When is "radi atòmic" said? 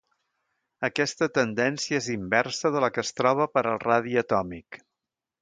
3.85-4.83